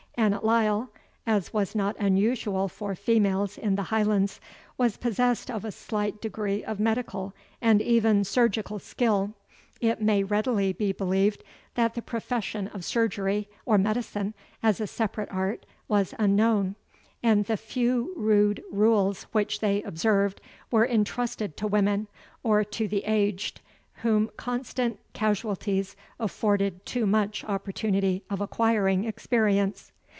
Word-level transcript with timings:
Annot 0.17 0.45
Lyle, 0.45 0.91
as 1.25 1.51
was 1.51 1.73
not 1.73 1.95
unusual 1.97 2.67
for 2.67 2.93
females 2.93 3.57
in 3.57 3.73
the 3.75 3.83
Highlands, 3.83 4.39
was 4.77 4.97
possessed 4.97 5.49
of 5.49 5.65
a 5.65 5.71
slight 5.71 6.21
degree 6.21 6.63
of 6.63 6.79
medical 6.79 7.33
and 7.59 7.81
even 7.81 8.23
surgical 8.23 8.77
skill. 8.77 9.33
It 9.79 9.99
may 9.99 10.23
readily 10.23 10.73
be 10.73 10.91
believed, 10.91 11.43
that 11.73 11.95
the 11.95 12.03
profession 12.03 12.67
of 12.67 12.85
surgery, 12.85 13.49
or 13.65 13.79
medicine, 13.79 14.35
as 14.61 14.79
a 14.79 14.85
separate 14.85 15.29
art, 15.31 15.65
was 15.87 16.13
unknown; 16.19 16.75
and 17.23 17.45
the 17.45 17.57
few 17.57 18.13
rude 18.15 18.61
rules 18.71 19.23
which 19.31 19.59
they 19.59 19.81
observed 19.81 20.39
were 20.69 20.85
intrusted 20.85 21.57
to 21.57 21.67
women, 21.67 22.07
or 22.43 22.63
to 22.63 22.87
the 22.87 23.05
aged, 23.05 23.59
whom 24.03 24.29
constant 24.37 24.99
casualties 25.13 25.95
afforded 26.19 26.85
too 26.85 27.07
much 27.07 27.43
opportunity 27.45 28.23
of 28.29 28.39
acquiring 28.39 29.05
experience. 29.05 29.91